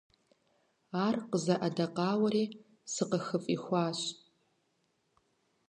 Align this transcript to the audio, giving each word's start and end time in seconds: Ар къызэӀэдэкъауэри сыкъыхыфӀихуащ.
Ар 1.05 1.15
къызэӀэдэкъауэри 1.29 2.45
сыкъыхыфӀихуащ. 2.93 3.99